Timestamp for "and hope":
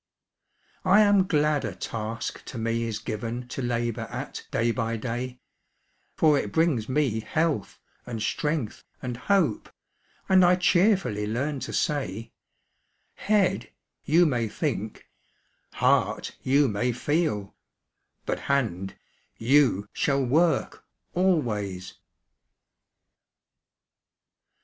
9.03-9.69